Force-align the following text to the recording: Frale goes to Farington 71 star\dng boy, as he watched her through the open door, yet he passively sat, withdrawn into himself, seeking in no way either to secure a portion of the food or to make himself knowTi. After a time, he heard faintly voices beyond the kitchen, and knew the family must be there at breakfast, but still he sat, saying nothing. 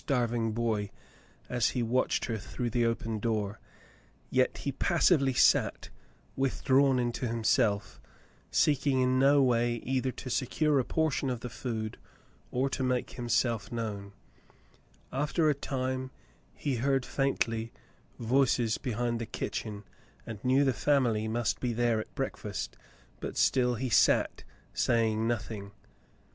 Frale 0.03 0.21
goes 0.21 0.27
to 0.27 0.27
Farington 0.27 0.49
71 0.49 0.49
star\dng 0.49 0.89
boy, 0.89 0.91
as 1.47 1.69
he 1.69 1.83
watched 1.83 2.25
her 2.25 2.37
through 2.39 2.69
the 2.71 2.85
open 2.87 3.19
door, 3.19 3.59
yet 4.31 4.57
he 4.57 4.71
passively 4.71 5.33
sat, 5.35 5.89
withdrawn 6.35 6.97
into 6.97 7.27
himself, 7.27 8.01
seeking 8.49 8.99
in 8.99 9.19
no 9.19 9.43
way 9.43 9.75
either 9.83 10.11
to 10.11 10.31
secure 10.31 10.79
a 10.79 10.83
portion 10.83 11.29
of 11.29 11.41
the 11.41 11.51
food 11.51 11.99
or 12.49 12.67
to 12.67 12.81
make 12.81 13.11
himself 13.11 13.69
knowTi. 13.69 14.11
After 15.13 15.51
a 15.51 15.53
time, 15.53 16.09
he 16.55 16.77
heard 16.77 17.05
faintly 17.05 17.71
voices 18.17 18.79
beyond 18.79 19.19
the 19.21 19.27
kitchen, 19.27 19.83
and 20.25 20.43
knew 20.43 20.63
the 20.63 20.73
family 20.73 21.27
must 21.27 21.59
be 21.59 21.73
there 21.73 21.99
at 21.99 22.15
breakfast, 22.15 22.75
but 23.19 23.37
still 23.37 23.75
he 23.75 23.91
sat, 23.91 24.43
saying 24.73 25.27
nothing. 25.27 25.73